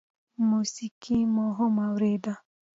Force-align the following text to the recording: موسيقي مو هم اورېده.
موسيقي 0.49 1.19
مو 1.33 1.45
هم 1.57 1.75
اورېده. 1.87 2.33